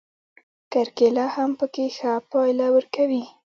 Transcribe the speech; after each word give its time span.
کرکېله 0.71 1.25
هم 1.35 1.51
پکې 1.59 1.85
ښه 1.95 2.11
پایله 2.31 2.67
ورکوي. 2.75 3.23